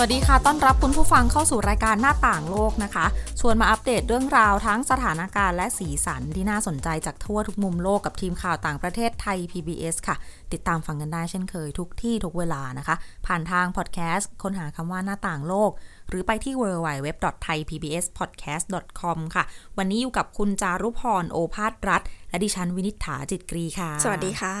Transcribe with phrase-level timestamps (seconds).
[0.00, 3.06] วัสดีค่ะ ต้อนรับคุณผู้ฟังเข้าสู่รายการหน้าต่างโลกนะคะ
[3.40, 10.16] ชวนมาอัปเดตเรื่องราวทั้งสถานการณ์และสีสันที่น่าสนใจจากทั่วทุกมุมโลกกับทีมข่าวต่างประเทศไทย PBS ค่ะ
[10.52, 12.96] ติดตามฟังกันได้เช่นเคยทุกที่ทุกเวลานะคะ
[13.26, 15.70] ผ่านทางพอดแคสต์ค้นหาคำว่าหน้าต่างโลก
[16.08, 19.44] หรือไปที่ www.thaipbspodcast.com ค่ะ
[19.78, 24.56] วันนี้อยู่กับคุณจารุพรโอภาสรัฐ และดิฉันวินิษฐาจิตกรีค่ะ สวัสดีค่ะ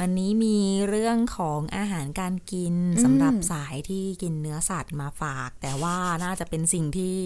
[0.00, 0.58] วันนี้มี
[0.88, 7.16] เรื่องของอาหารการกินสำหรับสายที่กินเนื้อสัตว์มาฝาก แต่ว่าน่าจะเป็นสิ่งที่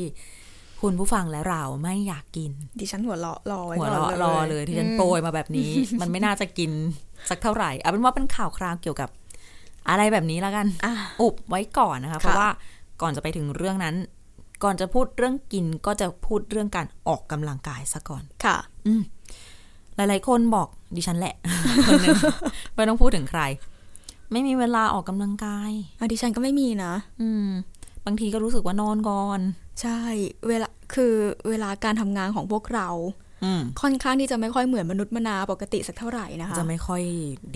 [0.83, 2.51] คุณผู้ฟังและเราไม่อยากกิน
[2.81, 6.71] ดิฉันหัวเราะรอไว้หัวก่อนเราะเลยรอเลยที่ฉันโปรยมาแบบนี้ มันไม่น่าจะกิน
[7.31, 9.09] สักเท่าไหร่เอาเป็นว่าเป็นข่าวคราวเกี่ยวกับ
[9.89, 12.49] อะไรแบบนี้แล้วกันอะอุบไว้ก่อนนะคะ เพราะว่า
[13.03, 13.97] ก่อนจะไปถึงเรื่องนั้น
[14.65, 18.57] ก่อนจะพูดเรื่องกินก็จะพูดเรื่องการออกกำลังกายซะก่อน ค่ะ
[19.99, 21.35] หลาย ๆ คนบอกดิฉันแหละ
[21.87, 22.19] คนหนึ่ง
[22.75, 23.43] ไม่ต้องพูดถึงใคร
[24.33, 27.49] ไม่มีเวลาออกกำลังกายอะดิฉันก็ไม่มีนะ อืม
[28.07, 29.41] บางทีก็รู้สึกว่านอนก่อน
[29.81, 29.99] ใช่
[30.49, 31.15] เวลาคือ
[31.49, 32.89] เวลาการทำงานของพวกเรา
[33.45, 37.03] อืมค่อนข้างที่จะไม่ค่อยเหมือนมนุษย์มนาปกติสักเท่าไหร่นะคะ จะไม่ค่อย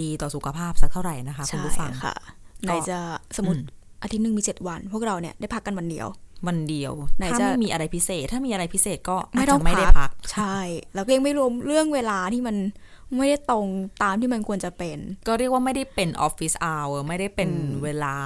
[0.01, 2.15] ดีต่อสุขภาพสักเท่าไหร่นะคะคุณใช่ผู้ฟังค่ะ
[2.63, 2.99] ไหนจะ
[3.37, 3.61] สมมติ
[4.03, 6.07] อาทิตย์หนึ่งมีเจ็ดวัน พวกเราเนี่ยได้พักกันวันเดียว
[6.47, 10.59] วันเดียวไหนถ้าจะไม่มีอะไรพิเศษ ถ้ามีอะไรพิเศษก็ไม่อาจต้องจะไม่ได้พัพักกใช่
[10.95, 12.57] แล้วก็ยังไม่รวมเรื่องเวลาที่มัน
[13.17, 13.67] ไม่ได้ตรง
[14.03, 17.51] ตามที่มันควรจะเป็น ก็เรียกว่าไม่ได้เป็นออฟฟิศอ r ไม่ได้เป็น
[17.85, 18.17] เวลา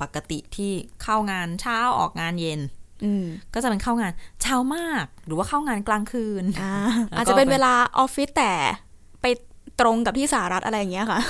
[0.00, 2.60] ปกติที่เข้างานเช้าออกงานเย็น
[3.04, 3.24] อืม
[3.54, 6.74] ก็จะเป็นเข้างานเช้ามาก หรือว่าเข้างานกลางคืนอ่า
[7.10, 8.52] แล้วก็อาจจะเป็นเวลาออฟฟิศแต่
[8.87, 8.87] ไป
[9.80, 11.20] ตรงกับที่สหรัฐอะไรอย่างเงี้ยค่ะ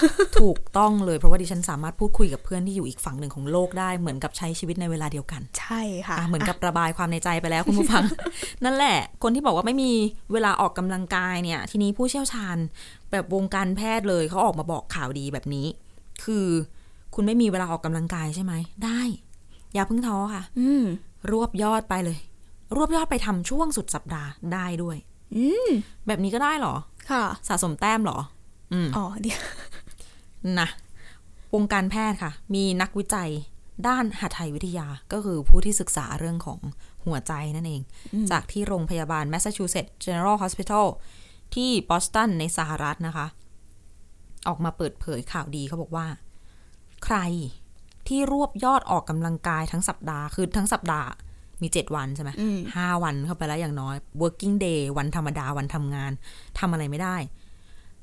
[0.41, 8.05] ถูกต้องเลยเพราะว่าดิฉันสามารถพูดคุยกับเพื่อนที่อยู่อีกฝั่งหนึ่งของโลกได้เหมือนกับใช้ชีวิตในเวลาเดียวกัน ใช่ค่ะอะเหมือนกับระบายความในใจไปแล้วคุณผู้ฟัง
[8.65, 9.93] นั่นแหละ คนที่บอกว่าไม่มี
[10.33, 12.56] เวลาออกกำลังกายเนี่ย ทีนี้ผู้เชี่ยวชาญ
[13.11, 15.67] แบบวงการแพทย์เลยเขาออกมาบอกข่าวดีแบบนี้
[16.25, 16.47] คือ
[17.15, 19.01] คุณไม่มีเวลาออกกำลังกายใช่ไหมได้
[19.75, 20.84] อย่าเพิ่งท้อค่ะ อืม
[21.31, 22.19] รวบยอดไปเลย
[22.77, 24.97] รวบยอดไปทำช่วงสุดสัปดาห์ได้ด้วย
[25.37, 25.69] อืม
[26.06, 26.75] แบบนี้ก็ได้เหรอ
[27.11, 28.19] ค่ะ สะสมแต้มเหรอ
[28.73, 29.41] อืมอ๋อเดี๋ยว
[30.61, 30.69] นะ
[31.55, 33.31] วงการแพทย์ค่ะ มีนักวิจัย
[33.89, 36.61] ด้านหัตถวิทยาก็คือผู้ที่ศึกษาเรื่องของ
[37.07, 37.83] หัวใจนั่นเอง
[38.31, 40.87] จากที่โรงพยาบาล Massachusetts General Hospital
[41.55, 43.27] ที่บอสตันในสหรัฐนะคะ
[44.49, 46.07] ออกมาเปิดเผยข่าวดีเขาบอกว่า
[47.05, 47.17] ใคร
[48.09, 51.09] ที่รวบยอดออกกำลังกายทั้งสัปดาห์ คือทั้งสัปดาห์
[51.62, 52.31] มี7วันใช่ไหม
[52.77, 56.12] ห้าวันเข้าไปแล้วอย่างน้อย working day วันธรรมดาวันทำงาน
[56.59, 57.17] ทำอะไรไม่ได้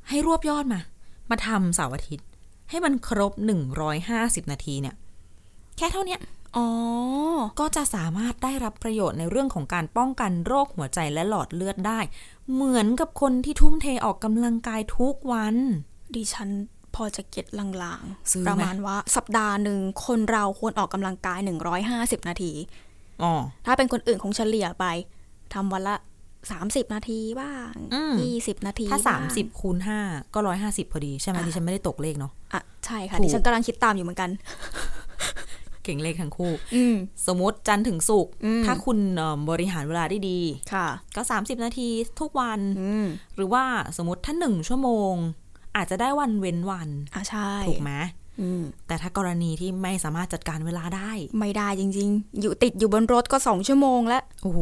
[0.09, 0.81] ให้รวบยอดมา
[1.29, 2.27] มาทำเสาร์อาทิตย์
[2.69, 3.33] ให้มันครบ
[3.91, 4.95] 150 นาทีเนี่ย
[5.77, 6.19] แค่เท่าเนี้ย
[6.57, 6.67] อ๋อ
[7.59, 11.99] ก็จะสามารถได้รับประโยชน์ในเรื่องของการป้องกันโรคหัวใจและหลอดเลือดได้
[12.53, 15.55] เหมือนกับคนที่ทุ่มเทออกกำลังกายทุกวัน
[16.15, 16.49] ดิฉัน
[16.95, 17.45] พอจะเก็ต
[17.83, 21.39] ลางซื้อๆไหมประมาณว่าสัปดาห์หนึ่งคนเราควรออกกำลังกาย
[21.83, 22.51] 150 นาที
[23.23, 23.33] อ๋อ
[23.65, 24.85] ถ้าเป็นคนอื่นคงเฉลี่ยไป
[25.53, 25.95] ทำวันละ
[26.53, 34.29] 30นาทีบ้างอืม20นาทีถ้าบ้ง30คูณ5ก็150พอดี ใช่ไหมอะดิฉันไม่ได้ตกเลขเนาะอะใช่ค่ะถูกดิฉันกำลังคิดตามอยู่เหมือนกัน
[35.83, 36.95] เก่งเลขทั้งคู่อืม
[37.27, 40.39] สมมติจันทร์ถึงศุกร์อืมถ้าคุณเอิ่มบริหารเวลาได้ดี
[40.73, 41.87] ค่ะ ก็30นาที
[42.19, 43.63] ทุกวันอืมหรือว่า
[43.97, 45.13] สมมติถ้าหนึ่งชั่วโมง
[45.75, 48.24] อาจจะได้วันเว้นวันอะใช่ถูกไหมอืม
[48.87, 54.59] แต่ถ้ากรณีที่ไม่สามารถจัดการเวลาได้ ไม่ได้จริง ๆ อยู่ติดอยู่บนรถก็สองชั่วโมงแล้ว โอ้โห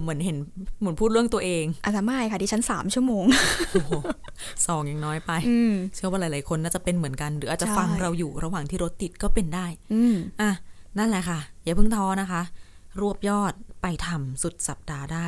[0.00, 0.36] เหมือนเห็น
[0.80, 3.24] เหมือนพูดเรื่องตัวเองอาจจะไม่ค่ะดิฉันสามชั่วโมง
[3.72, 3.92] โอ้โห
[4.66, 10.50] สองยังน้อยไปอืมเชื่อว่าหลายๆคนน่าจะเป็นเหมือนกัน หรืออาจจะใช่ฟังเราอยู่ระหว่างที่รถติดก็เป็นได้ อืมอะ
[10.98, 12.42] นั่นแหละค่ะ อย่าเพิ่งท้อนะคะ
[13.00, 15.26] รวบยอดไปทำสุดสัปดาห์ได้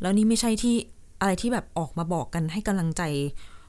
[0.00, 0.76] แล้วนี่ไม่ใช่ที่
[1.20, 3.02] อะไรที่แบบออกมาบอกกันให้กำลังใจ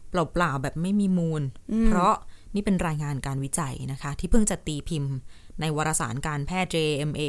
[0.10, 1.42] เปล่าๆแบบไม่มีมูล
[1.88, 2.14] เพราะ
[2.56, 5.14] นี่เป็นรายงานการวิจัยนะคะ ที่เพิ่งจะตีพิมพ์
[5.60, 7.22] ในวารสารการแพทย์ JMA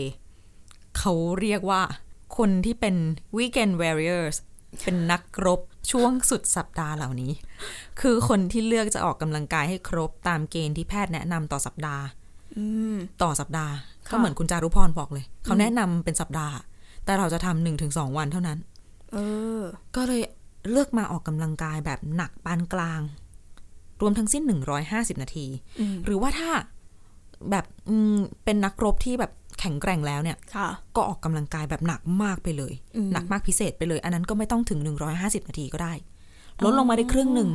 [0.99, 1.83] เขาเรียกว่า
[2.39, 2.97] คนที่เป็น
[3.37, 4.37] weekend warriors
[4.83, 5.61] เป็นนักรบ
[5.91, 7.33] ช่วงสุดสัปดาห์เหล่านี้
[8.01, 12.05] คือคนที่เลือกจะออกกำลังกายให้ครบตามเกณฑ์ที่แพทย์แนะนำต่อสัปดาห์
[12.57, 13.73] อืมต่อสัปดาห์
[14.09, 16.55] ค่ะก็เหมือนคุณจารุพรบอกเลย เขาแนะนำเป็นสัปดาห์
[17.05, 18.59] แต่เราจะทำหนึ่งถึงสองวันเท่านั้น
[19.13, 19.17] เอ
[19.61, 19.63] อ
[19.97, 20.23] ก็เลย
[20.71, 23.01] เลือกมาออกกำลังกายแบบหนักปานกลาง
[24.01, 24.43] รวมทั้งสิ้น
[24.83, 25.47] 150 นาที
[25.81, 26.51] อืมหรือว่าถ้า
[27.51, 34.79] แบบอืมเป็นนักรบที่แบบแข็งแกร่งแล้วเนี่ยค่ะก็ออกกำลังกายแบบหนักมากไปเลยอืมหนักมากพิเศษไปเลย อันนั้นก็ไม่ต้องถึง
[35.15, 35.93] 150 นาทีก็ได้
[36.65, 37.51] ลดลงมาได้ครึ่งหนึ่ง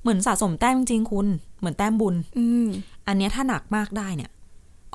[0.00, 1.26] เหมือนสะสมแต้มจริงๆคุณ
[1.58, 2.68] เหมือนแต้มบุญอืม
[3.06, 4.30] อันเนี้ยถ้าหนักมากได้เนี่ย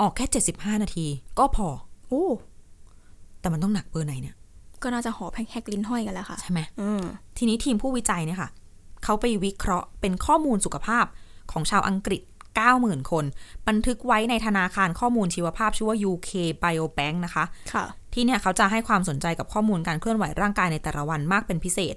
[0.01, 0.25] ออกแค่
[0.57, 1.05] 75 นาที
[1.39, 1.67] ก็พอ
[2.07, 2.25] โอ้
[3.39, 4.35] แต่มันต้องหนักเบอร์ไหนเนี่ย
[4.83, 7.03] ก็น่าจะหอบแฮกลิ้นห้อยกันแล้วค่ะ ใช่ไหมอืม
[7.37, 8.49] ทีนี้ทีมผู้วิจัยเนี่ยค่ะ
[9.03, 11.05] เขาไปวิเคราะห์เป็นข้อมูลสุขภาพ
[11.51, 12.21] ของชาวอังกฤษ
[12.65, 13.25] 90,000 คน
[13.67, 16.31] บันทึกไว้ในธนาคารข้อมูลชีวภาพชื่อว่า UK
[16.63, 21.95] Biobank นะคะค่ะ ที่เนี่ยเขาจะให้ความสนใจกับข้อมูลการเคลื่อนไหวร่างกายในแต่ละวันมากเป็นพิเศษ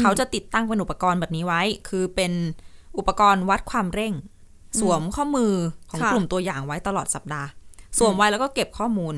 [0.00, 2.32] เขาจะติดตั้งเป็นอุปกรณ์แบบนี้ไว้ คือเป็น
[2.98, 4.14] อุปกรณ์วัดความเร่ง
[4.80, 5.52] สวมข้อมือ
[5.90, 7.48] ของค่ะกลุ่มตัวอย่างไว้ตลอดสัปดาห์
[7.98, 9.14] สวมไว้แล้วก็เก็บข้อมูล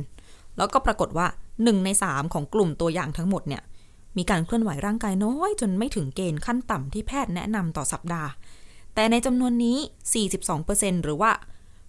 [0.57, 1.27] แล้วก็ปรากฏว่า
[1.65, 3.63] หนึ่งในสามของกลุ่มตัวอย่างทั้งหมดเนี่ย
[4.19, 8.31] มีการเคลื่อนไหวร่างกายน้อย จนไม่ถึงเกณฑ์ขั้นต่ำที่แพทย์แนะนำต่อสัปดาห์
[8.95, 9.77] แต่ในจำนวนนี้
[10.41, 11.31] 42%หรือว่า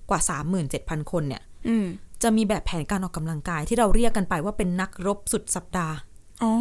[0.10, 0.20] กว่า
[0.66, 1.86] 37,000 คนเนี่ยอืม
[2.24, 5.96] จะมีแบบแผนการออกกำลังกายที่เราเรียกกันไปว่าเป็นนักรบสุดสัปดาห์
[6.44, 6.54] อ๋อ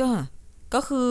[0.00, 0.08] ก็
[0.74, 1.10] ก็คือ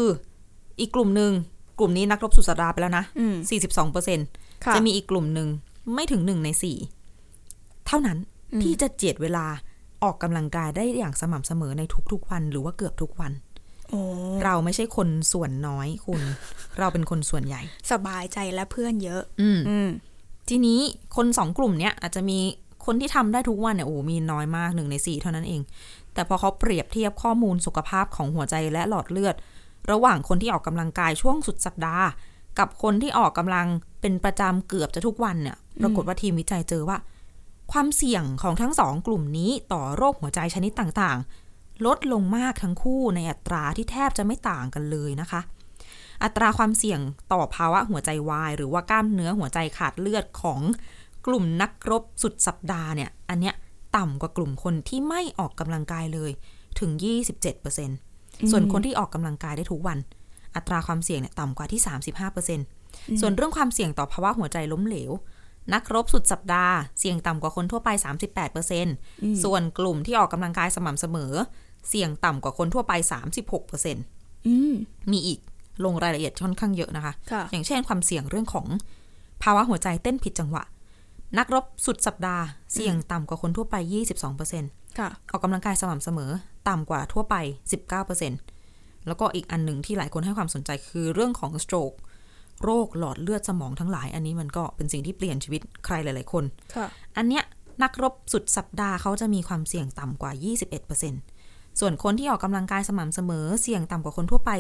[0.80, 1.32] อีกกลุ่มหนึ่ง
[1.80, 3.36] กลุ่มนี้นักรบสุดสัปดาห์ไปแล้วนะอืม
[3.66, 4.20] 42เปอร์เซ็น
[4.66, 5.48] ค่ะจะมีอีกกลุ่มหนึ่ง
[5.94, 6.78] ไม่ถึงหนึ่งในสี่
[7.88, 8.18] เท่านั้น
[8.64, 9.46] ที่จะเจียดเวลา
[10.04, 13.55] ออกกำลังกายได้อย่างสม่ำเสมอในทุกๆวันหรือว่าเกือบทุกวันโอ้
[14.44, 16.22] เราไม่ใช่คนส่วนน้อยคุณ
[16.80, 17.62] เราเป็นคนส่วนใหญ่
[17.92, 19.90] สบายใจและเพื่อนเยอะ อืมอืม
[20.50, 20.80] ทีนี้
[21.16, 22.40] คนสองกลุ่มเนี้ยอาจจะมี
[22.86, 25.62] คนที่ทำได้ทุกวันเนี่ยโอ้มีน้อยมากหนึ่งในสี่เท่านั้นเอง
[26.14, 29.36] แต่พอเขาเปรียบเทียบข้อมูลสุขภาพของหัวใจและหลอดเลือด
[29.92, 32.08] ระหว่างคนที่ออกกำลังกายช่วงสุดสัปดาห์
[32.60, 33.68] กับคนที่ออกกำลัง
[34.02, 36.98] เป็นประจำเกือบจะทุกวันเนี่ย ปรากฏว่าทีมวิจัยเจอว่า
[37.72, 41.45] ความเสี่ยงของทั้งสองกลุ่มนี้ต่อโรคหัวใจชนิดต่างๆ
[41.86, 45.42] ลดลงมากทั้งคู่ในอัตราที่แทบจะไม่ต่างกันเลยนะคะ
[46.24, 47.00] อัตราความเสี่ยง
[47.34, 50.62] ต่อภาวะหัวใจวายหรือว่ากล้ามเนื้อหัวใจขาดเลือดของ
[51.28, 53.56] กลุ่มนักรบสุดสัปดาห์เนี่ย อันเนี้ย
[53.98, 56.32] ต่ำกว่ากลุ่มคนที่ไม่ออกกำลังกายเลย
[56.80, 56.92] ถึง
[57.72, 59.98] 27%ส่วนคนที่ออกกำลังกายได้ทุกวัน
[60.56, 61.82] อัตราความเสี่ยงเนี่ยต่ำกว่าที่
[62.52, 65.12] 35%ส่วนเรื่องความเสี่ยงต่อภาวะหัวใจล้มเหลว
[65.74, 67.90] นักรบสุดสัปดาห์ เสี่ยงต่ำกว่าคนทั่วไป
[68.66, 71.34] 38%ส่วนกลุ่มที่ออกกำลังกายสม่ำเสมอ
[71.90, 72.94] เสี่ยงต่ำกว่าคนทั่วไป
[73.70, 74.74] 36%อืม
[75.12, 75.40] มีอีก
[75.86, 78.68] ลงรายละเอียดค่อนข้างเยอะนะคะค่ะอย่างเช่นความเสี่ยงเรื่องของ
[79.44, 80.64] ภาวะหัวใจเต้นผิดจังหวะ
[81.38, 82.44] นักรบสุดสัปดาห์
[82.74, 83.76] เสี่ยงต่ำกว่าคนทั่วไป
[84.38, 86.32] 22%ค่ะออกกำลังกายสม่ำเสมอ
[86.70, 87.36] ต่ำกว่าทั่วไป
[88.22, 91.96] 19%แล้วก็อีกอันหนึ่งที่หลายคนให้ความสนใจคือเรื่องของ stroke
[92.64, 96.44] โรคหลอดเลือดสมองทั้งหลาย อันนี้มันก็เป็นสิ่งที่เปลี่ยนชีวิตใครหลาย ๆ คน
[96.76, 96.86] ค่ะ
[97.18, 97.44] อันเนี้ย
[97.84, 100.32] นักรบสุดสัปดาห์เขาจะมีความเสี่ยงต่ำกว่า
[101.00, 101.35] 21%
[101.80, 104.52] ส่วนคนที่ออกกำลังกายสม่ำเสมอเสี่ยงต่ำกว่าคนทั่วไป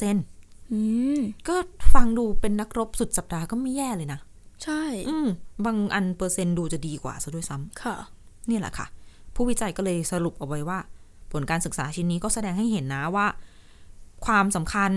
[0.00, 0.80] 17%อื
[1.18, 1.56] มก็
[1.94, 4.20] ฟังดูเป็นนักรบสุดสัปดาห์ก็ไม่แย่เลยนะ
[4.64, 5.28] ใช่ อืม
[5.64, 7.96] บางอันเปอร์เซ็นต์ดูจะดีกว่าซะด้วยซ้ำค่ะ
[8.50, 8.86] นี่แหละค่ะ
[9.34, 10.78] ผู้วิจัยก็เลยสรุปเอาไว้ว่า
[11.32, 13.26] ผลการศึกษาชิ้นนี้ก็แสดงให้เห็นนะว่า
[14.26, 14.92] ความสำคัญ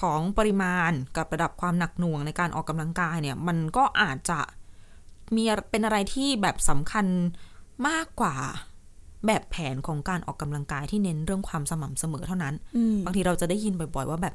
[0.00, 4.40] ของปริมาณกับระดับความหนักหน่วงในการออกกำลังกายเนี่ย มันก็อาจจะ
[5.36, 7.06] มีเป็นอะไรที่แบบสำคัญ
[7.88, 8.34] มากกว่า
[9.26, 14.34] แบบแผนของการออกกำลังกายที่เน้นเรื่องความสม่ำเสมอเท่านั้นอืมบางทีเราจะได้ยินบ่อย ๆ ว่าแบบ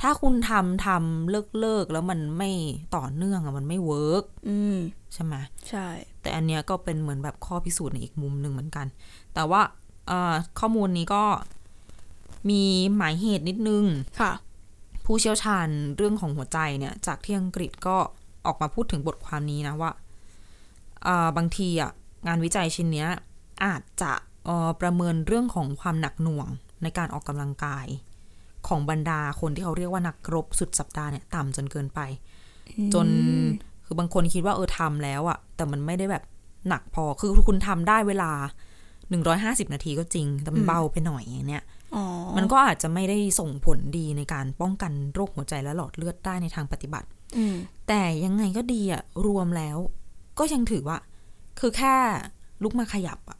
[0.00, 2.50] ถ้าคุณทำทำเลิกเลิกแล้วมันไม่
[2.96, 4.76] ต่อเนื่องอะมันไม่ work อืม
[5.14, 5.34] ใช่ไหม
[5.68, 5.86] ใช่
[6.20, 8.86] แต่อันเนี้ยก็เป็นเหมือนแบบข้อพิสูจน์ในอีกมุมหนึ่งเหมือนกัน
[9.34, 9.62] แต่ว่า
[10.08, 11.24] เอ่อข้อมูลนี้ก็
[12.50, 12.62] มี
[12.96, 13.84] หมายเหตุนิดนึง
[14.20, 14.32] ค่ะ
[15.04, 17.96] ผู้เชี่ยวชาญเรื่องของหัวใจเนี่ย จากที่อังกฤษก็
[18.46, 19.90] ออกมาพูดถึงบทความนี้นะว่า
[21.04, 21.90] เอ่อบางทีอะ
[22.26, 23.08] งานวิจัยชิ้นเนี้ย
[23.64, 24.12] อาจจะ
[24.48, 26.48] ออประเมินเรื่องของความหนักหน่วง
[26.82, 27.86] ในการออกกำลังกาย
[28.68, 32.00] ของบรรดาคนที่เขาเรียกว่านักรบสุดสัปดาห์เนี่ยต่ำจนเกินไป
[32.94, 33.06] จน
[33.84, 36.24] คือบางคนคิดว่าเออทำแล้วอะแต่มันไม่ได้แบบ
[36.68, 38.32] หนักพอคือคุณทำได้เวลา
[39.00, 41.64] 150นาทีก็จริง แต่มันเบาไปหน่อยอย่างเนี้ย
[42.36, 47.08] มันก็อาจจะไม่ได้ส่งผลดีในการป้องกันโรคหัวใจและหลอดเลือดได้ในทางปฏิบัติ
[47.88, 49.78] แต่ยังไงก็ดีอะรวมแล้ว
[50.38, 50.98] ก็ยังถือว่า
[51.60, 51.94] คือแค่
[52.62, 53.38] ลุกมาขยับอะ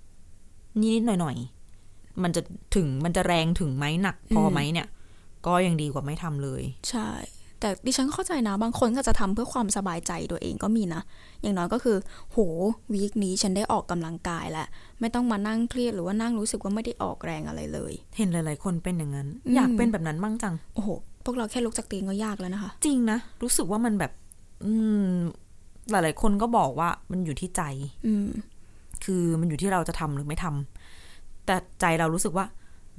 [0.79, 2.43] นิดๆหน่อยๆ มันจะ
[2.75, 4.87] ถึงมันจะแรงถึงไหมหนักพอไหมเนี่ย
[5.47, 7.11] ก็ยังดีกว่าไม่ทำเลย ใช่
[7.61, 11.03] แต่ดิฉันก็เข้าใจนะ บางคนก็จะทำเพื่อความสบายใจตัวเองก็มีนะ
[11.43, 11.97] อย่างน้อยก็คือ
[12.33, 12.39] โห
[12.93, 14.67] วีคนี้ฉันได้ออกกำลังกายแล้ว
[15.01, 20.89] ไม่ต้องมานั่งเครียดหรือว่านั่งรู้สึกว่าไม่ได้ออกแรงอะไรเลย เห็นหลาย ๆ คนเป็นอย่างนั้นอืมอยากเป็นแบบนั้นบ้างจัง โอ้โห
[21.25, 24.13] พวกเราแค่ลุกจากเตียงก็ยากแล้วนะคะ จริงนะ รู้สึกว่ามันแบบ
[24.65, 24.73] อื
[25.11, 25.15] ม
[25.91, 27.63] หลาย ๆ คนก็บอกว่ามันอยู่ที่ใจ
[28.07, 28.29] อืม
[29.05, 32.47] คือมันอยู่ที่เราจะทำหรือไม่ทำแต่ใจเรารู้สึกว่า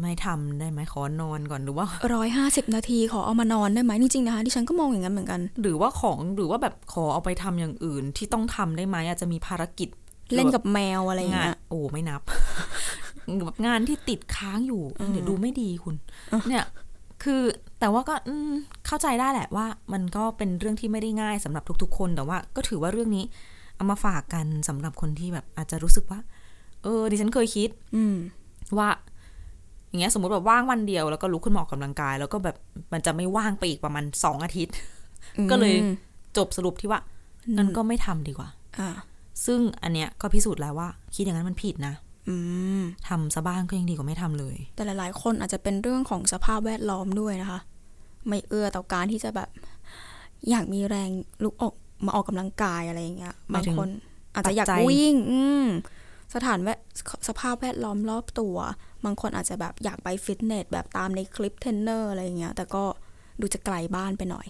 [0.01, 9.89] ไม่ทำได้ไหมขอนอนก่อนหรือว่าร้อยห้าสิบนาทีขอเอามานอนได้ไหมจริงๆนะคะดิฉันก็มองอย่างนั้นเหมือนกัน หรือว่าของหรือว่าแบบขอเอาไปทำอย่างอื่นที่ต้องทำได้ไหมอาจจะมีภารกิจ
[10.36, 12.22] เล่นกับแมวอะไรอย่างงานเงี้ยโอ้ไม่นับ
[13.46, 14.81] แบบงานที่ติดค้างอยู่
[15.12, 15.96] เดี๋ยวดูไม่ดีคุณ
[16.50, 16.63] เนี่ย
[17.24, 17.41] คือ
[17.79, 18.51] แต่ว่าก็อืม
[18.88, 23.25] เข้าใจได้แหละว่า มันก็เป็นเรื่องที่ไม่ได้ง่ายสำหรับทุก ๆ คนแต่ว่า ก็ถือว่าเรื่องนี้
[23.82, 26.20] เอามาฝากกันสำหรับคนที่แบบอาจจะรู้สึกว่า
[26.84, 28.16] เออ ดิฉันเคยคิด อืม
[28.78, 28.90] ว่า
[29.90, 32.56] อย่างเงี้ย สมมติแบบว่างวันเดียวแล้วก็ลุกขึ้นมาออกกำลังกาย แล้วก็แบบ
[32.94, 34.76] มันจะไม่ว่างไปอีกประมาณสองอาทิตย์
[35.52, 35.94] ก็เลยอืม
[36.38, 37.00] จบสรุปที่ว่า
[37.58, 38.90] งั้นก็ไม่ทำดีกว่าอ่า
[39.46, 41.94] ซึ่งอันเนี้ยก็พิสูจน์แล้วว่า คิดอย่างนั้นมันผิดนะ
[42.30, 42.36] อื
[42.80, 47.60] มทำซะบ้างก็ยังดีกว่าไม่ทำเลย แต่หลายๆ คนอาจจะเป็นเรื่องของสภาพแวดล้อมด้วยนะคะ
[48.28, 49.50] ไม่เอื้อต่อการที่จะแบบ
[50.50, 51.10] อยากมีแรง
[51.44, 51.74] ลุกออก
[52.05, 53.89] มาออกกำลังกายอะไรอย่างเงี้ยหมาบายงถึงคน
[54.34, 55.65] อาจจะอยากปัจจัยวิ่ง อืม
[56.36, 56.79] สถานแวด
[57.27, 58.55] สภาพแวดล้อมรอบตัว
[59.05, 62.84] บางคนอาจจะแบบอยากไปฟิตเนสแบบตามในคลิปเทรนเนอร์อะไรอย่างเงี้ย แต่ก็
[63.41, 64.48] ดูจะไกลบ้านไปหน่อย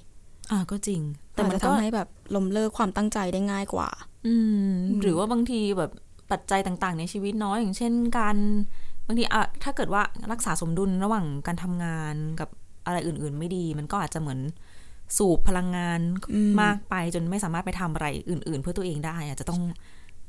[0.51, 1.01] อ่าก็จริง
[1.33, 3.89] แต่อาจมันจะก็ทำให้แบบล้มเลิกความตั้งใจได้ง่ายกว่า
[4.27, 5.91] อืม หรือว่าบางทีแบบ
[6.31, 8.37] ปัจจัยต่างๆ ในชีวิตเน้อยอย่างเช่นการ
[9.05, 12.49] บางทีอะถ้าเกิดว่ารักษาสมดุลระหว่างการทำงานกับ
[12.85, 14.39] อะไรอื่น ๆ ไม่ดี มันก็อาจจะเหมือน
[15.17, 15.99] สูบพลังงาน
[16.33, 19.61] อืมมากไปจนไม่สามารถไปทำอะไรอื่น ๆ เพื่อตัวเองได้อาจจะต้อง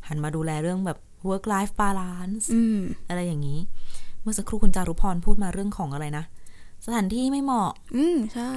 [0.09, 0.99] หันมาดูแลเรื่องแบบ
[1.29, 3.59] work life balance อืมอะไรอย่างนี้
[4.23, 6.25] เมื่อสักครู่คุณจารุพรพูดมาเรื่องของอะไรนะ
[6.87, 8.53] สถานที่ไม่เหมาะ อืมใช่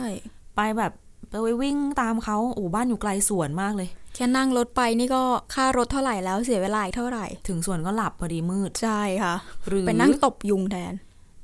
[0.55, 0.91] ไปแบบ
[1.29, 9.35] ไปวิ่งตามเขาโอ้บ้านอยู่ไกลสวนมากเลย แค่นั่งรถไปนี่ก็ค่ารถเท่าไหร่แล้วเสียเวลาอีกเท่าไหร่ ถึงสวนก็หลับพอดีมืด ใช่ค่ะ
[9.67, 10.93] หรือไปนั่งตบยุงแทน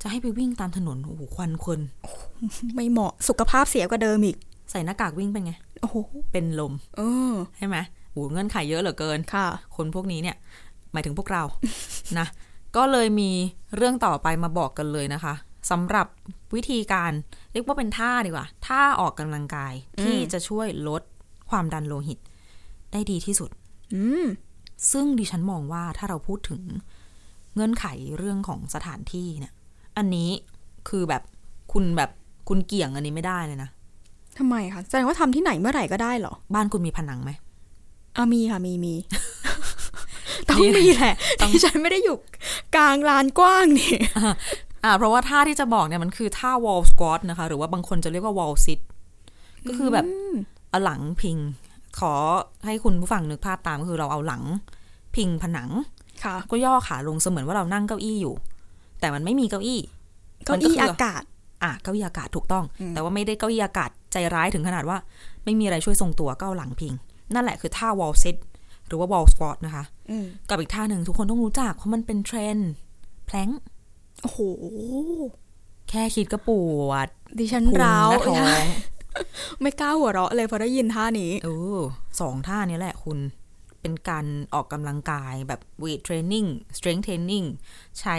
[0.02, 1.80] จะให้ไปวิ่งตามถนนโอ้โหควันควน
[2.74, 4.36] ไม่เหมาะสุขภาพเสียกว่าเดิมอีก
[4.72, 5.96] ใส่หน้ากากวิ่งเป็นไง โอ้โห
[6.32, 7.00] เป็นลม เอ
[7.32, 7.76] อ ใช่ไหม
[8.10, 10.36] โอ้โหเงื่อนไขเยอะเหลือเกิน ค่ะ คนพวกนี้เนี่ย
[10.92, 11.42] หมายถึงพวกเรา
[12.18, 12.26] นะ
[12.76, 13.30] ก็เลยมี
[13.76, 15.34] เรื่องต่อไปมาบอกกันเลยนะคะ
[15.70, 16.06] สำหรับ
[16.54, 17.12] วิธีการ
[17.52, 21.02] เรียกว่าเป็นท่าดีกว่า ท่าออกกำลังกายที่อืมจะช่วยลด
[21.50, 22.18] ความดันโลหิต
[22.92, 23.50] ได้ดีที่สุด
[23.94, 24.24] อืม
[24.92, 26.62] ซึ่งดิฉันมองว่าถ้าเราพูดถึง
[27.54, 27.86] เงื่อนไข
[28.18, 29.52] เรื่องของสถานที่เนี่ย
[29.96, 30.30] อันนี้
[30.88, 31.22] คือแบบ
[31.72, 32.10] คุณแบบ
[32.48, 33.70] คุณเกี่ยงอันนี้ไม่ได้เลยนะ
[34.38, 37.30] ทำไมคะแสดงว่าทำที่ไหนเมื่อไหร่ก็ได้เหรอ บ้านคุณมีผนังไหม
[38.16, 38.94] อะมีค่ะมีมี
[40.48, 42.16] ต้องดีมีแหละต้องที่ฉันไม่ได้อยู่
[42.76, 43.94] กลางลานกว้างนี่
[44.84, 48.80] อ่าเพราะว่าท่าที่จะบอกเนี่ยมันคือท่า wall squat นะคะ หรือว่าบางคนจะเรียกว่า wall sit
[49.68, 50.06] ก็คือแบบ
[50.70, 51.36] เอาหลังพิง
[51.98, 52.12] ขอ
[52.66, 54.42] ให้คุณผู้ฟังนึกภาพตามก็คือเราเอาหลัง
[55.16, 55.70] พิงผนัง
[56.24, 58.34] ค่ะก็ย่อขาลงเสมือนว่าเรานั่งเก้าอี้อยู่
[59.00, 59.80] แต่มันไม่มีเก้าอี้
[60.44, 61.22] เก้ามันก็อี้คือออากาศ
[61.64, 62.64] อะเก้าอี้อากาศถูกต้อง
[62.94, 64.98] แต่ว่าไม่ได้เก้าอี้อากาศใจร้ายถึงขนาดว่า
[65.44, 66.92] ไม่มีอะไรช่วยทรงตัวก็เอาหลังพิง
[67.34, 68.36] นั่นแหละคือท่า wall sit
[68.86, 72.70] หรือว่า wall squat นะคะอืมกับอีกท่าหนึ่งทุกคนต้องรู้จักเพราะมันเป็นเทรนด์
[73.26, 73.48] แพลง
[74.22, 74.40] โอ้โห
[75.88, 76.50] แค่คิดก็ป
[76.88, 78.66] วด ดิฉันพุงร้าวและท้อง
[79.60, 81.80] ไม่กล้าหัวเราะเลยพอได้ยินท่านี้เออ
[82.20, 83.18] สองท่านี้แหละคุณ
[83.80, 87.46] เป็นการออกกำลังกายแบบ weight training strength training
[88.00, 88.16] ใช้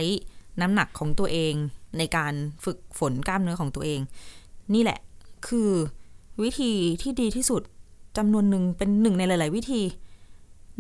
[0.61, 1.53] น้ำหนักของตัวเอง
[1.97, 2.33] ในการ
[2.65, 3.99] ฝึกฝนกล้ามเนื้อของตัวเอง
[4.73, 4.99] นี่แหละ
[5.47, 5.69] คือ
[6.43, 7.61] วิธีที่ดีที่สุด
[8.17, 9.81] จำนวนหนึ่งเป็นหนึ่งในหลาย ๆ วิธี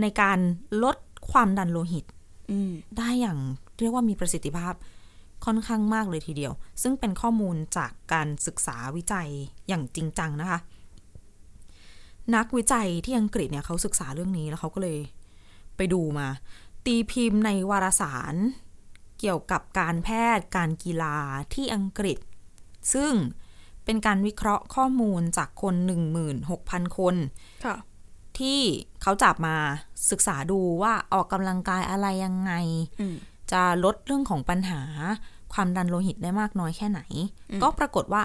[0.01, 0.39] ในการ
[0.83, 0.97] ลด
[1.31, 2.05] ความดันโลหิต
[2.51, 3.37] อืมได้อย่าง
[3.79, 4.73] เรียกว่ามีประสิทธิภาพ
[5.45, 9.29] ค่อนข้างมากเลยทีเดียว ซึ่งเป็นข้อมูลจากการศึกษาวิจัย
[9.67, 10.59] อย่างจริงจังนะคะ
[12.35, 14.99] นักวิจัยที่อังกฤษเนี่ยเขาศึกษาเรื่องนี้แล้วเขาก็เลย
[15.77, 16.27] ไปดูมา
[16.85, 18.35] ตีพิมพ์ในวารสาร
[19.25, 21.15] เกี่ยวกับการแพทย์ การกีฬา
[21.53, 22.17] ที่อังกฤษ
[22.93, 23.13] ซึ่ง
[23.85, 25.75] เป็นการวิเคราะห์ข้อมูลจากคน
[26.35, 27.15] 16,000 คน
[27.65, 27.75] ค่ะ
[28.39, 28.59] ที่
[29.01, 29.55] เขาจับมา
[30.11, 32.53] ศึกษาดูว่าออกกำลังกายอะไรยังไง
[32.99, 33.15] อืม
[33.51, 34.81] จะลดเรื่องของปัญหา
[35.53, 37.01] ความดันโลหิตได้มากน้อยแค่ไหน
[37.61, 38.23] ก็ปรากฏว่า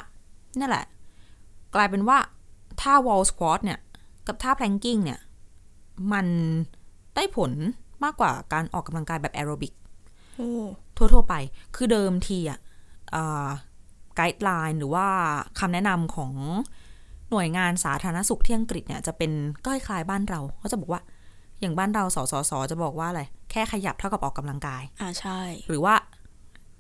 [0.59, 0.85] นี่แหละ
[1.75, 2.19] กลายเป็นว่า
[2.81, 3.79] ท่า wall squat เนี่ย
[4.27, 5.21] กับท่า planking เนี่ย
[6.13, 6.27] มัน
[7.15, 7.53] ได้ผล
[8.05, 9.73] มากกว่าการออกกำลังกายแบบแอโรบิก
[10.35, 10.51] โอ้
[10.99, 11.35] ทั่ว ๆ ไป
[11.77, 12.59] คือเดิมทีอะ
[14.17, 15.07] ไกด์ไลน์หรือว่า
[15.59, 16.33] คำแนะนำของ
[17.31, 19.31] หน่วยงานสาธารณสุขที่อังกฤษเนี่ยจะเป็น
[19.65, 21.01] ก็คล้ายๆบ้านเราเขาจะบอกว่า
[21.61, 25.95] อย่างบ้านเราสสสจะบอกว่าอะไรแค่ขยับเท่ากับออกกำลังกาย อ่าใช่ หรือว่า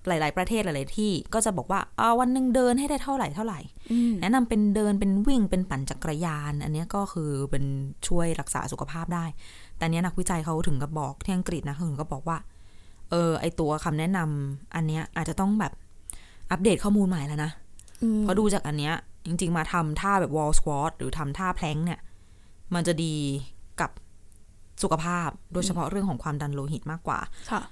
[0.08, 3.60] หลาย ๆ ประเทศหลาย ๆ ที่ก็จะบอกว่าเอาวันหนึ่งเดินให้ได้เท่าไหร่เท่าไหร่
[3.92, 7.64] อืมแนะนำเป็นเดินเป็นวิ่งเป็นปั่นจักรยาน อันเนี้ยก็คือเป็น
[8.08, 9.24] ช่วยรักษาสุขภาพได้
[9.78, 12.38] แต่เนี้ยนักวิจัยเขาถึงกับบอกที่อังกฤษนะถึงก็บอกว่า
[13.10, 15.72] เออไอตัวคำแนะนำอันเนี้ยอาจจะต้องแบบ
[16.50, 17.50] อัปเดตข้อมูลใหม่แล้วนะ
[18.02, 18.94] อืมเพราะดูจากอันเนี้ย
[19.26, 22.00] จริง ๆ มาทำท่าแบบ wall squat หรือทำท่าแพลงก์เนี่ย
[22.74, 23.16] มันจะดี
[23.80, 23.90] กับ
[24.82, 27.62] สุขภาพ โดยเฉพาะเรื่องของความดันโลหิตมากกว่าค่ะ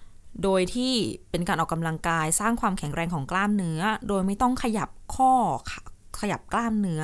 [0.42, 0.92] โดยที่
[1.30, 5.32] เป็นการออกกำลังกายสร้างความแข็งแรงของกล้ามเนื้อ โดยไม่ต้องขยับข้อ
[5.70, 5.72] ข
[6.20, 7.02] ขยับกล้ามเนื้อ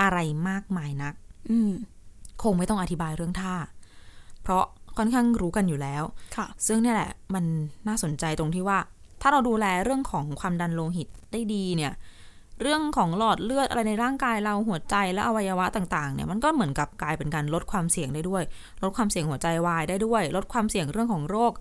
[0.00, 0.18] อะไร
[0.48, 1.14] มากมายนัก
[1.50, 1.70] อืม
[2.42, 3.54] คงไม่ต้องอธิบายเรื่องท่า
[4.42, 4.64] เพราะ
[4.98, 6.02] ค่อนข้างรู้กันอยู่แล้ว
[6.36, 7.44] ค่ะ ซึ่งเนี่ยแหละมัน
[7.88, 8.78] น่าสนใจตรงที่ว่า
[9.22, 11.92] ถ้าเราดูแลเรื่องของความดันโลหิตได้ดีเนี่ย
[12.62, 18.42] เรื่องของหลอดเลือดอะไรในร่างกายเราหัวใจและอวัยวะต่างๆ เนี่ยมันก็เหมือนกับกลายเป็นการลดความเสี่ยงได้ด้วย
[18.82, 21.52] ลดความเสี่ยงหัวใจวายได้ด้วย ลดความเสี่ยงเรื่องของโรค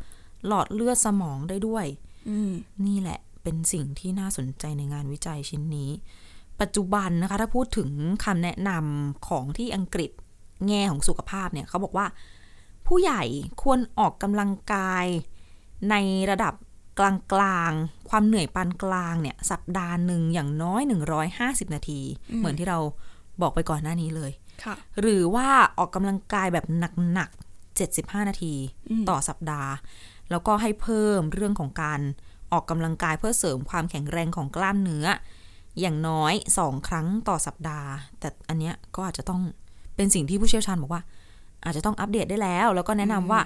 [0.48, 1.86] หลอดเลือดสมองได้ด้วย
[2.30, 2.52] อืม
[2.86, 5.90] นี่แหละเป็นสิ่งที่น่าสนใจในงานวิจัยชิ้นนี้
[6.62, 7.90] ปัจจุบันนะคะถ้าพูดถึง
[8.26, 10.12] คำแนะนำของที่อังกฤษ
[10.68, 12.06] แง่ของสุขภาพเนี่ยเขาบอกว่า
[12.88, 13.24] ผู้ใหญ่
[13.62, 15.06] ควรออกกำลังกาย
[15.90, 15.96] ใน
[16.30, 16.54] ระดับ
[17.00, 17.02] ก
[17.42, 20.82] ลางๆ ความเหนื่อยปานกลางเนี่ย สัปดาห์หนึ่งอย่างน้อย
[21.28, 22.02] 150 นาที
[22.38, 22.80] เหมือนที่เรา
[23.42, 24.32] บอกไปก่อนหน้านี้เลย
[24.64, 26.66] ค่ะหรือว่าออกกำลังกายแบบ
[27.14, 28.54] หนักๆ 75 นาที
[29.10, 29.72] ต่อสัปดาห์
[30.32, 32.00] แล้วก็ให้เพิ่มเรื่องของการ
[32.52, 35.06] ออกกำลังกายเพื่อเสริมความแข็งแรงของกล้ามเนื้อ
[35.80, 37.90] อย่างน้อย2ครั้งต่อสัปดาห์
[38.20, 39.42] แต่อันเนี้ยก็อาจจะต้อง
[39.96, 41.02] เป็นสิ่งที่ผู้เชี่ยวชาญบอกว่า
[41.66, 43.42] อาจจะต้องอัปเดตได้แล้ว แล้วก็แนะนำว่า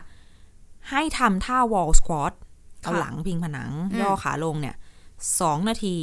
[0.89, 2.33] ให้ทำท่า wall squat
[2.81, 4.75] เอาหลังพิงผนัง ย่อขาลงเนี่ย
[5.39, 5.97] สองนาที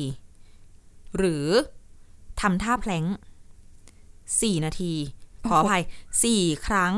[1.17, 1.47] หรือ
[2.41, 3.17] ทำท่าแพลงก์
[4.43, 4.93] สี่นาที
[5.49, 5.83] ขออภัย
[6.25, 6.95] สี่ครั้ง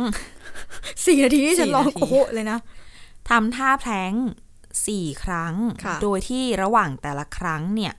[1.06, 2.58] สี่นาทีที่ฉันสี่ร้องนาทีโอ้โหเลยนะ
[3.30, 4.26] ทำท่าแพลงก์
[4.87, 7.94] สี่ครั้งค่ะโดยที่ระหว่างแต่ละครั้งเนี่ย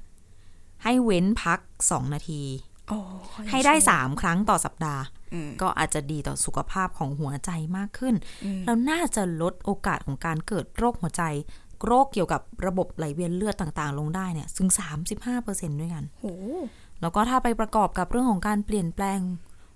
[0.83, 1.59] ให้เว้นพัก
[1.91, 2.43] สองนาที
[2.87, 2.97] โอ้
[3.49, 5.18] ให้ได้สามครั้งต่อสัปดาห์อืม
[5.61, 8.15] ก็อาจจะดีต่อสุขภาพของหัวใจมากขึ้น
[8.65, 11.23] แล้วน่าจะลดโอกาสของการเกิดโรคหัวใจ
[11.85, 14.69] โรคเกี่ยวกับระบบไหลเวียนเลือดต่างๆ ลงได้เนี่ยถึง
[15.25, 16.25] 35%ด้วยกันโห
[17.01, 19.19] แล้วก็ถ้าไปประกอบกับเรื่องของการเปลี่ยนแปลง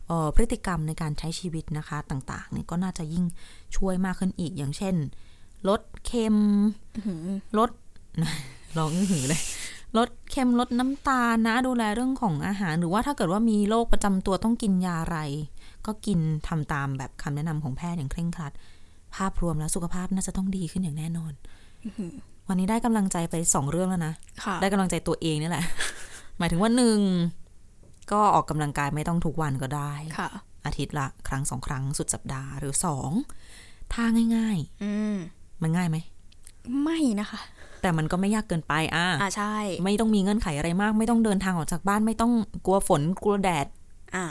[0.07, 3.25] เอ่อพฤติกรรมในการใช้ชีวิตนะคะต่างๆเนี่ยก็น่าจะยิ่ง
[3.75, 4.95] ช่วยมากขึ้นอีกอย่างเช่น
[5.67, 6.37] ลดเค็ม
[7.57, 7.69] ลด
[8.77, 9.41] ลองอื้อหือเลย
[9.97, 15.19] ลดเค็มลดน้ำตาลนะ ดูแลเรื่องของอาหาร หรือว่าถ้าเกิดว่ามีโรคประจำตัวต้องกินยาอะไร
[15.85, 18.53] ก็กินทำตามแบบคำแนะนำของแพทย์อย่างเคร่งครัด
[19.15, 21.33] ภาพรวมแล้วสุขภาพน่าจะต้องดีขึ้นอย่างแน่นอน
[22.47, 25.65] วันนี้ได้กำลังใจไปสองเรื่องแล้วนะค่ะได้กำลังใจตัวเองนี่แหละ
[26.37, 26.99] หมายถึงว่าหนึ่ง
[28.11, 30.29] ก็ออกกำลังกายไม่ต้องทุกวันก็ได้ค่ะ
[30.65, 33.11] อาทิตย์ละครั้งสองครั้งสุดสัปดาห์หรือสอง
[33.93, 34.05] ท่า
[34.37, 35.97] ง่ายอืมๆมันง่ายไหม
[36.83, 37.39] ไม่นะคะ
[37.83, 42.31] แต่มันก็ไม่ยากเกินไปอะอ่าใช่ ไม่ต้องมีเงื่อนไขอะไรมาก ไม่ต้องเดินทางออกจากบ้านไม่ต้อง
[42.65, 43.67] กลัวฝนกลัวแดด
[44.15, 44.25] อ่า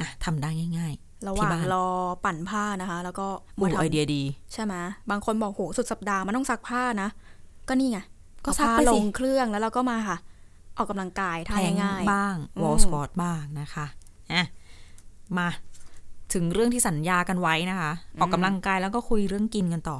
[0.00, 0.92] อะทำได้ง่าย
[1.26, 1.86] ระหที่ว่างบ้านรอ
[2.24, 4.22] ปั่นผ้านะคะ แล้วก็ๆอู้มาทำไอเดียดี
[4.52, 4.74] ใช่ไหม
[5.10, 7.08] บางคนบอกโหสุดสัปดาห์มันต้องซักผ้านะ
[7.68, 7.98] ก็นี่ไง
[8.44, 10.18] ก็เอาซักผ้าไปใส่เครื่องแล้วเราก็มาค่ะ
[10.76, 13.86] ออกกำลังกายท่า plank ง่ายบ้างอืม wall squatร์ตบ้างนะคะ
[14.32, 14.46] อะ
[15.38, 15.48] มา
[16.32, 19.98] ถึงเรื่องที่สัญญากันไว้นะคะ ออกกำลังกายแล้วก็คุยเรื่องกินกันต่อ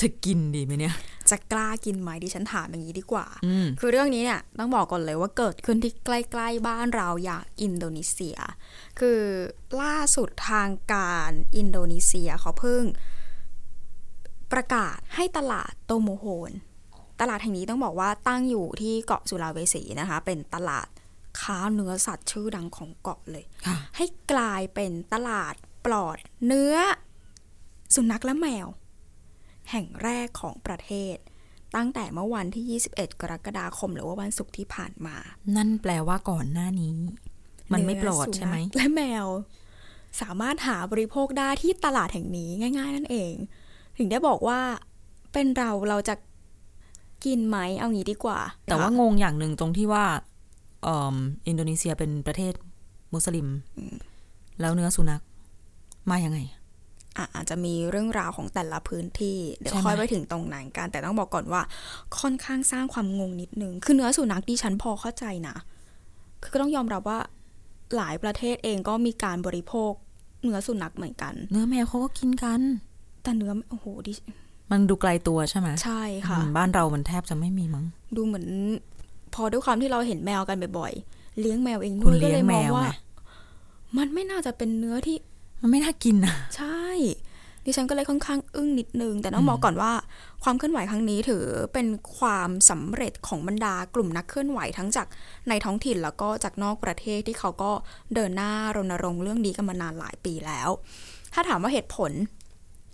[0.00, 8.38] จะกินดีไหมเนี่ยๆ จะกล้ากินไหมดิฉันถามอย่างนี้ดีกว่าอืมคือเรื่องนี้เนี่ยต้องบอกก่อนเลยว่าเกิดขึ้นที่ใกล้ๆบ้านเราอย่างอินโดนีเซีย
[9.00, 9.20] คือ
[9.82, 12.84] ล่าสุดทางการอินโดนีเซียเขาเพิ่ง
[14.52, 16.52] ประกาศให้ตลาดโตโมโฮน
[17.20, 20.88] ตลาดแห่งนี้ต้องบอกว่าตั้งอยู่ที่เกาะสุลาเวสีนะคะ เป็นตลาด
[21.40, 26.16] ค้าเนื้อสัตว์ชื่อดังของเกาะเลยค่ะให้กลายเป็นตลาดปลอด
[26.46, 26.74] เนื้อ
[27.94, 28.66] สุนัขและแมว
[29.70, 31.16] แห่งแรกของประเทศ
[31.76, 35.16] ตั้งแต่เมื่อวันที่ 21 กรกฎาคม หรือว่าวันศุกร์ที่ผ่านมา
[35.56, 36.90] นั่นแปลว่าก่อนหน้านี้
[37.72, 39.26] มันไม่ปลอดใช่ไหมเนื้อสุนัขและแมว
[40.20, 43.32] สามารถหาบริโภคได้ที่ตลาดแห่งนี้ง่าย ๆ นั่นเอง
[43.96, 44.60] ถึงได้บอกว่า
[45.32, 46.14] เป็นเราเราจะ
[47.24, 50.04] กินไหมเอางี้ดีกว่า แต่ว่างงอย่างหนึ่งตรงที่ว่า
[50.82, 51.16] เอ่อ
[51.48, 52.54] อินโดนีเซียเป็นประเทศ
[53.12, 53.48] มุสลิม
[54.60, 55.22] แล้วเนื้อสุนัข
[56.10, 56.38] มายังไง
[57.16, 61.62] อะอาจจะมีเรื่องราวของแต่ละพื้นที่ เดี๋ยวใช่ไหมค่อยไปถึงตรงนั้นกัน แต่ต้องบอกก่อนว่า
[62.20, 65.56] ค่อนข้างสร้างความงงนิดนึง คือเนื้อสุนัขดิฉันพอเข้าใจนะ
[66.42, 67.18] คือก็ต้องยอมรับว่า
[67.96, 69.92] หลายประเทศเองก็มีการบริโภค
[70.42, 72.60] เนื้อสุนัขเหมือนกัน เนื้อแมวเขาก็กินกัน
[73.22, 74.14] แต่เนื้อโอ้โหดิ
[74.70, 77.84] มันดูไกลตัวใช่ไหมใช่ค่ะอืมบ้านเรามันแทบจะไม่มีมั้ง
[78.16, 78.46] ดูเหมือน
[79.34, 82.90] พอด้วยความที่เราเห็นแมวกันบ่อยๆ เลี้ยงแมวเองคุด้ณวยก็เลี้เลยยงมแมองวว่าไง
[83.98, 85.16] มันไม่น่าจะเป็นเนื้อที่
[85.60, 86.71] มันไม่น่ากินนะใช่
[87.66, 89.92] ดิฉันก็เลยค่อนข้างอึ้งนิดนึง แต่ต้องบอกก่อนว่า
[90.44, 91.86] ความเคลื่อนไหวครั้งนี้ถือเป็น
[92.18, 95.06] ความสำเร็จของบรรดากลุ่มนักเคลื่อนไหวทั้งจาก
[95.48, 97.70] ในท้องถิ่นแล้วก็จากนอกประเทศที่เขาก็
[98.14, 100.68] เดินหน้ารณรงค์เรื่องนี้กันมานานหลายปีแล้ว
[101.34, 102.12] ถ้าถามว่าเหตุผล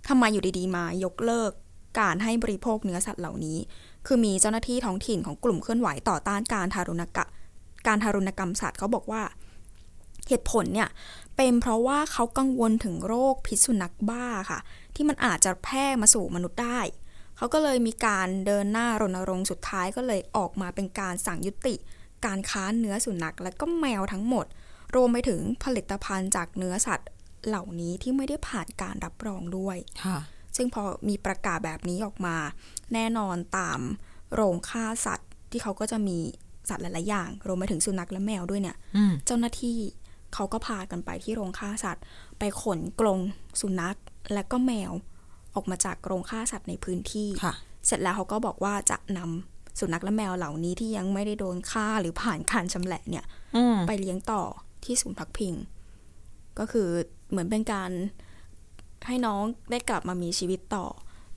[0.07, 1.51] ทำไมอยู่ดีๆ มายกเลิก
[1.99, 3.57] การให้บริโภคเนื้อสัตว์เหล่านี้
[4.07, 7.25] คือมีเจ้าหน้าที่ท้องถิ่นของกลุ่มเคลื่อนไหวต่อต้านการทารุณกะ
[7.87, 9.21] การทารุณกรรมสัตว์เขาบอกว่า
[10.29, 10.89] เหตุผลเนี่ย
[11.41, 14.59] เป็นเพราะว่าเขากังวลถึงโรคพิษสุนัขบ้าค่ะ
[14.95, 16.79] ที่มันอาจจะแพร่มาสู่มนุษย์ได้
[17.37, 21.75] เขาก็เลยมีการเดินหน้ารณรงค์สุดท้ายก็เลยออกมาเป็นการสั่งยุติ
[22.25, 24.45] การค้าเนื้อสุนัขและก็แมวทั้งหมด
[24.95, 27.09] รวมไปถึงผลิตภัณฑ์จากเนื้อสัตว์
[27.47, 30.17] เหล่านี้ที่ไม่ได้ผ่านการรับรองด้วยค่ะ
[30.55, 32.37] ซึ่งพอมีประกาศแบบนี้ออกมา
[32.93, 33.79] แน่นอนตาม
[34.33, 36.17] โรงฆ่าสัตว์ที่เขาก็จะมี
[36.69, 39.79] สัตว์หลายๆอย่าง รวมไปถึงสุนัขและแมวด้วยเนี่ยอืมเจ้าหน้าที่
[40.33, 42.03] เขาก็พากันไปที่โรงฆ่าสัตว์
[42.39, 43.19] ไปขนกรง
[43.61, 43.97] สุนัข
[44.33, 44.91] และก็แมว
[45.55, 47.53] ออกมาจากโรงฆ่าสัตว์ในพื้นที่ค่ะ
[47.85, 54.43] เสร็จแล้วเขาก็บอกว่าจะนำสุนัขและแมวเหล่านี้ที่ยังไม่ได้โดนฆ่าหรือผ่านการชำแหละเนี่ยอืมไปเลี้ยงต่อ
[54.83, 55.53] ที่ศูนย์พักพิง
[56.59, 56.89] ก็คือ
[57.29, 57.91] เหมือนเป็นการ
[59.07, 60.85] ให้น้องได้กลับมามีชีวิตต่อ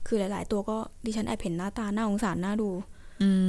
[0.07, 2.69] คือหลาย ๆ ตัวก็ดิฉันแอบเห็นหน้าตาน่าสงสารน่าดู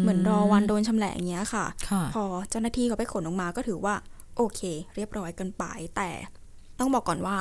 [0.02, 3.94] เหมือนรอวันโดนชำแหละอย่างเงี้ยค่ะค่ะพอเจ้าหน้าที่เขาไปขนออกมาก็ถือว่า
[4.37, 4.61] โอเค
[4.97, 5.64] เรียบร้อยกันไป
[5.97, 6.11] แต่
[6.79, 7.37] ต้องบอกก่อนว่า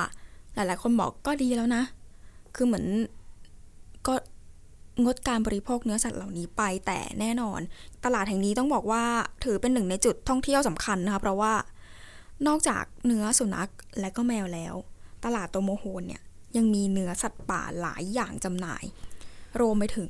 [0.56, 1.84] หลาย ๆ คนบอกก็ดีแล้วนะ
[2.56, 2.86] คือเหมือน
[4.08, 4.14] ก็
[5.04, 7.60] งดการบริโภคเนื้อสัตว์เหล่านี้ไปแต่แน่นอน
[8.06, 9.04] ตลาดแห่งนี้ต้องบอกว่า
[9.44, 11.54] ถือเป็นหนึ่งในจุดท่องเที่ยวสำคัญนะคะเพราะว่า
[12.48, 14.76] นอกจากเนื้อสุนัขและก็แมวแล้ว
[15.26, 16.22] ตลาดโตโมโฮนเนี่ย
[16.58, 18.84] ยังมีเนื้อสัตว์ป่าหลายอย่างจำหน่าย
[19.60, 20.10] รวมไปถึง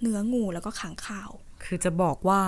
[0.00, 1.30] เนื้องูแล้วก็ขังข่าว
[1.64, 2.40] คือจะบอกว่า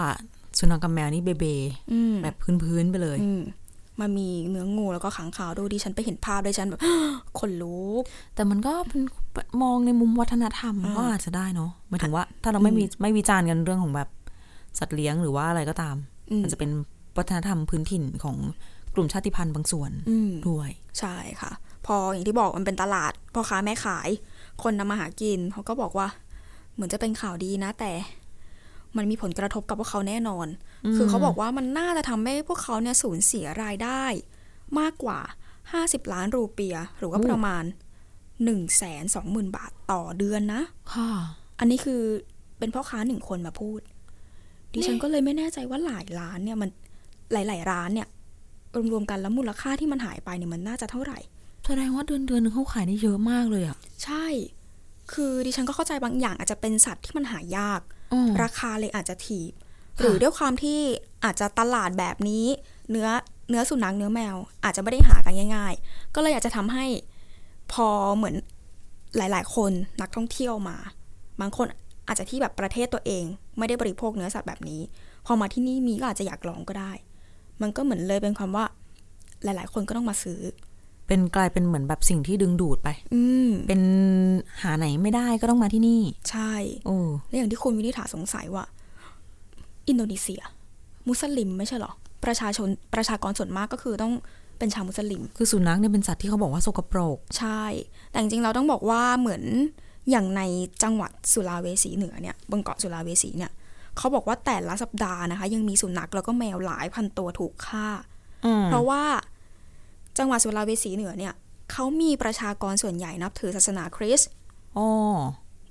[0.59, 1.45] สุนัขกับแมวนี่เบเบ
[1.93, 3.31] อืมแบบพื้นๆไปเลยอื
[4.01, 6.81] มมันมีเนื้องูแล้วก็ขังขาวดูดิฉันไปเห็นภาพด้วยฉันแบบ
[7.39, 8.03] ขนลุก
[8.35, 9.03] แต่มันก็เป็น
[9.63, 14.09] มองในมุมวัฒนธรรมอ่าก็อาจจะได้เนาะหมายถึงว่า ถ้าเราไม่มีไม่วิจารณ์กันเรื่องของแบบ
[14.79, 15.97] สัตว์เลี้ยงหรือว่าอะไรก็ตาม
[16.31, 16.71] อืมมันจะเป็น
[17.19, 18.37] วัฒนธรรมพื้นถิ่นของ
[18.95, 21.53] กลุ่มชาติพันธุ์บางส่วนอืมด้วย ใช่ค่ะ
[21.87, 24.09] พออย่างที่บอกมันเป็นตลาดพ่อค้าแม่ขาย
[24.63, 26.09] คนนำมาหากินเขาก็บอกว่า
[26.75, 27.93] เหมือนจะเป็นข่าวดีนะ แต่
[28.97, 30.47] มันมีผลกระทบกับพวกเขาแน่นอน
[30.97, 34.05] คือเขาบอกว่ามันน่าจะทำให้พวกเขาเนี่ยสูญเสียรายได้
[34.79, 35.21] มากกว่า
[35.67, 37.65] 50 ล้านรูเปีย หรือว่าโอ้ประมาณ
[38.45, 38.57] 1 2 0
[39.15, 40.63] 0 0 0บาทต่อเดือนนะ
[40.95, 41.11] ค่ะ
[41.59, 42.03] อันนี้คือ
[42.59, 43.81] เป็นพ่อค้าหนึ่งคนมาพูด
[44.73, 46.71] ดิฉันก็เลยไม่แน่ใจว่าหลายร้านเนี่ยมัน
[47.33, 48.09] หลาย ๆ ร้านเนี่ย
[48.93, 51.19] รวมๆกันแล้วมูลค่าที่มันหายไปเนี่ยมันน่าจะเท่าไหร่
[51.67, 54.27] แสดงว่าเดือนเดือนๆนึงเขาขายได้เยอะมากเลยอะใช่
[55.13, 58.02] คือดิฉันก็เข้าใจบางอย่างอาจจะเป็นสัตว์ที่มันหายากอืม
[58.43, 59.53] ราคาเลยอาจจะถีบ
[59.97, 60.81] ค่ะหรือด้วยความที่
[61.25, 62.47] อาจจะตลาดแบบนี้
[62.91, 63.09] เนื้อ
[63.51, 66.87] เนื้อสุนัขเนื้อแมว อาจจะไม่ได้หากันง่าย ๆ ก็เลยอาจจะทำให้
[67.73, 68.35] พอเหมือน
[69.17, 70.77] หลาย ๆ คนนักท่องเที่ยวมา
[71.41, 71.67] บางคน
[72.09, 73.25] อาจจะที่แบบประเทศตัวเอง
[73.59, 74.81] ไม่ได้บริโภคเนื้อสัตว์แบบนี้
[75.27, 76.93] พอมาที่นี่มีก็อาจจะอยากลองก็ได้
[77.63, 78.65] มันก็เหมือนเลยเป็นความว่า
[79.45, 80.41] หลาย ๆ คนก็ต้องมาซื้อ
[81.07, 83.81] เป็นกลายเป็นเหมือนแบบสิ่งที่ดึงดูดไป อืมเป็น
[84.63, 86.53] หาไหนไม่ได้ก็ต้องมาที่นี่ ใช่
[86.87, 86.97] โอ้
[87.29, 88.65] และอย่างที่คุณวินิษฐาสงสัยว่า
[89.89, 90.43] อินโดนีเซีย
[91.09, 91.93] มุสลิมไม่ใช่เหรอ
[92.25, 94.13] ประชาชนประชากรส่วนมากก็คือต้อง
[94.59, 97.63] เป็นชาวมุสลิม คือสุนัขเนี่ยเป็นสัตว์ที่เขาบอกว่าสกปรก ใช่
[98.11, 99.43] แต่จริงๆเราต้องบอกว่าเหมือน
[100.11, 100.43] อย่างใน
[100.83, 103.53] จังหวัดสุราเวสีเหนือเนี่ยบนเกาะสุราเวสีเนี่ย
[103.97, 107.87] เขาบอกว่าแต่ละสัปดาห์นะคะ ยังมีสุนัขแล้วก็แมวหลายพันตัวถูกฆ่า
[108.47, 109.03] อืมเพราะว่า
[110.19, 111.35] จังหวัดสุราเวสีเหนือเนี่ย
[111.73, 114.29] เขามีประชากรส่วนใหญ่นับถือศาสนาคริสต์
[114.77, 114.89] อ๋อ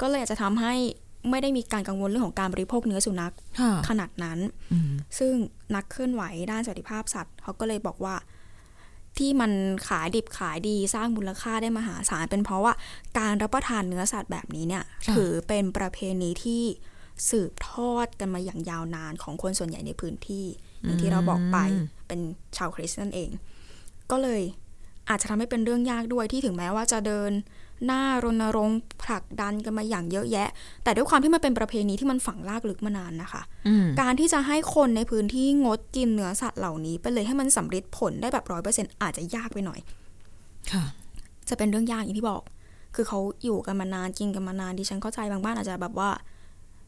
[0.02, 0.74] ก็เลยอาจจะทำให้
[1.30, 4.40] ไม่ได้มีการกังวลเรื่องของการบริโภคเนื้อสุนัขค่ะขนาดนั้น
[4.72, 5.34] อืมซึ่ง
[5.76, 8.16] นักเคลื่อนไหวด้านสวัสดิภาพสัตว์เขาก็เลยบอกว่า
[9.18, 9.52] ที่มัน
[9.88, 12.74] ขายดิบขายดีสร้างมูลค่าได้มหาศาลเป็นเพราะว่า
[13.20, 16.64] การรับประทานเนื้อสัตว์แบบนี้เนี่ยค่ะถือเป็นประเพณีที่
[17.30, 20.46] สืบทอดกันมาอย่างยาวนานของคนส่วนใหญ่ในพื้นที่
[20.82, 21.58] อย่างที่เราบอกไป
[22.08, 22.20] เป็น
[22.58, 23.30] ชาวคริสต์นั่นเอง
[24.12, 24.42] ก็เลย
[25.10, 27.32] อาจจะทำให้เป็นเรื่องยากด้วยที่ถึงแม้ว่าจะเดิน
[27.86, 30.50] หน้ารณรงค์ผลักดันกันมาอย่างเยอะแยะ
[30.84, 39.80] แต่ด้วยความที่มันเป็นประเพณีที่มันฝังลากลึกมานานนะคะอืมการที่จะให้คนในพื้นที่งดกินเนื้อสัตว์เหล่านี้ ไปเลยให้มันสำเร็จผลได้แบบร้อยเปอร์เซ็นอาจจะยากไปหน่อย
[40.72, 40.84] ค่ะ
[41.50, 42.42] จะเป็นเรื่องยากอย่างที่บอก
[42.96, 46.10] คือเขาอยู่กันมานานกินกันมานานดิฉันเข้าใจบางบ้านอาจจะแบบว่า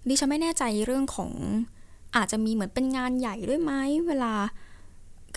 [0.10, 1.32] ดิฉันไม่แน่ใจเรื่องของ
[2.16, 3.72] อาจจะมีเหมือนเป็นงานใหญ่ด้วยไหม
[4.08, 4.34] เวลา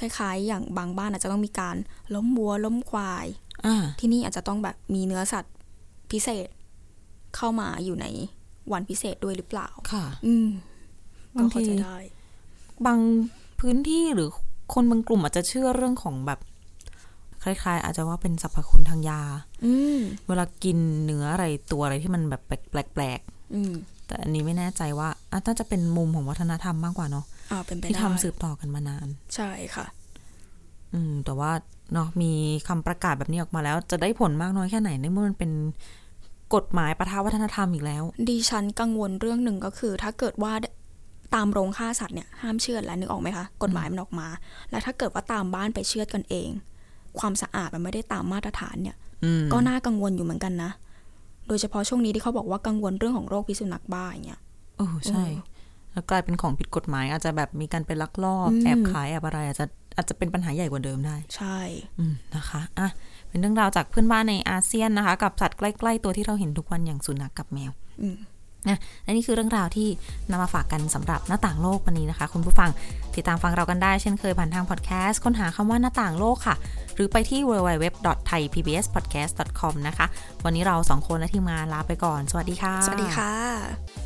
[0.01, 1.77] คล้ายๆ อย่างบางบ้านอาจจะต้องมีการ
[2.15, 3.27] ล้มวัวล้มควาย
[3.67, 5.55] อ่าที่นี่อาจจะต้องแบบมีเนื้อสัตว์
[6.11, 6.49] พิเศษ
[7.37, 8.07] เข้ามาอยู่ใน
[8.73, 10.47] วันพิเศษด้วยหรือเปล่า ค่ะ อืม
[11.37, 11.99] บางก็เข้าทีใจได้
[12.87, 13.01] บาง
[13.61, 14.29] พื้นที่หรือ
[14.75, 16.41] คนบางกลุ่มอาจจะเชื่อเรื่องของแบบ
[17.43, 19.23] คล้ายๆ อาจจะว่าเป็นสรรพคุณทางยา
[19.65, 23.21] อืมเวลากินเนื้ออะไรตัวอะไรที่มันแบบแปลก
[23.55, 29.87] อืมๆแต่อันนี้ไม่แน่ใจว่าอะน่าจะเป็นมุมของวัฒนธรรมมากกว่าเนาะ อ่าเป็นไปที่ได้ทำสืบต่อกันมานาน ใช่ค่ะ
[30.95, 31.51] อืม แต่ว่า
[31.93, 32.33] เนาะมี
[32.69, 35.53] คำประกาศแบบนี้ออกมาแล้ว จะได้ผลมากน้อยแค่ไหนในเมื่อมันเป็น
[36.55, 40.53] กฎหมายประทาวัฒนธรรมอีกแล้ว ดิฉันกังวลเรื่องหนึ่งก็คือ ถ้าเกิดว่า
[41.35, 44.29] ตามโรงฆ่าสัตว์เนี่ยห้ามเชือดแล้วนึกออกไหมคะกฎหมายมันออกมา
[44.71, 46.49] แล้วถ้าเกิดว่าตามบ้านไปเชือดกันเอง
[47.19, 50.71] ความสะอาดมันไม่ได้ตามมาตรฐานเนี่ยอืมก็น่ากังวลอยู่เหมือนกันนะ
[51.49, 54.41] โดยเฉพาะช่วงนี้ที่เขาบอกว่ากังวลเรื่องของโรคพิษสุนัขบ้าอย่างเงี้ย
[54.79, 55.25] โอ้ใช่
[55.97, 61.59] แล้วกลายเป็นของผิดกฎหมาย อาจจะแบบมีการไปลักลอบอืมแอบขายแอบอะไรอาจจะอาจจะเป็นปัญหาใหญ่กว่าเดิมได้ ใช่
[61.99, 62.89] อืมนะคะอะ
[63.29, 68.17] เป็นเรื่องราวจากเพื่อนบ้านในอาเซียนนะคะ กับสัตว์ใกล้ ๆ ตัวที่เราเห็นทุกวันอย่างสุนัขกับแมวอืม
[68.69, 69.89] นะและนี่คือเรื่องราวที่
[70.31, 72.71] นำมาฝากกันสำหรับหน้าต่างโลกวันนี้นะคะ คุณผู้ฟัง
[73.17, 76.57] ติดตามฟังเรากันได้เช่นเคยผ่านทางพอดแคสต์ค้นหาคำว่าหน้าต่างโลกค่ะ
[76.95, 80.07] หรือไปที่ www.thaipbspodcast.com นะคะ
[80.45, 84.06] วันนี้เราสองคนและทีมงานลาไปก่อน สวัสดีค่ะ สวัสดีค่ะ